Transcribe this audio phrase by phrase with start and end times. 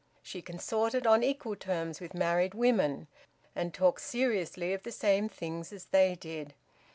[0.23, 3.05] She consorted on equal terms with married women,
[3.55, 6.55] and talked seriously of the same things as they did.